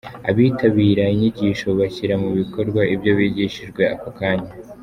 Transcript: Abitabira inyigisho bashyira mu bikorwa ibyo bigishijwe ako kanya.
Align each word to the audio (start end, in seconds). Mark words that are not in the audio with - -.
Abitabira 0.29 1.03
inyigisho 1.13 1.67
bashyira 1.79 2.15
mu 2.23 2.29
bikorwa 2.39 2.81
ibyo 2.93 3.11
bigishijwe 3.19 3.81
ako 3.93 4.09
kanya. 4.17 4.51